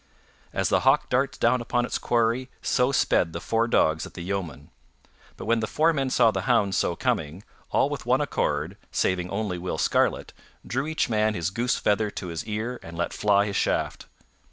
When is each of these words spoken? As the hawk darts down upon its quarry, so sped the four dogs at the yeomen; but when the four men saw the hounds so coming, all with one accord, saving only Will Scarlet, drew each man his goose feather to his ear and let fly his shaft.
As 0.51 0.69
the 0.69 0.79
hawk 0.79 1.09
darts 1.09 1.37
down 1.37 1.61
upon 1.61 1.85
its 1.85 1.99
quarry, 1.99 2.49
so 2.63 2.91
sped 2.91 3.33
the 3.33 3.39
four 3.39 3.67
dogs 3.67 4.03
at 4.07 4.15
the 4.15 4.23
yeomen; 4.23 4.71
but 5.37 5.45
when 5.45 5.59
the 5.59 5.67
four 5.67 5.93
men 5.93 6.09
saw 6.09 6.31
the 6.31 6.49
hounds 6.49 6.75
so 6.75 6.95
coming, 6.95 7.43
all 7.69 7.87
with 7.87 8.03
one 8.07 8.19
accord, 8.19 8.77
saving 8.91 9.29
only 9.29 9.59
Will 9.59 9.77
Scarlet, 9.77 10.33
drew 10.65 10.87
each 10.87 11.07
man 11.07 11.35
his 11.35 11.51
goose 11.51 11.75
feather 11.77 12.09
to 12.09 12.29
his 12.29 12.43
ear 12.45 12.79
and 12.81 12.97
let 12.97 13.13
fly 13.13 13.45
his 13.45 13.55
shaft. 13.55 14.07